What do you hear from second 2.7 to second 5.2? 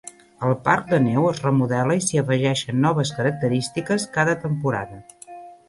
noves característiques cada temporada.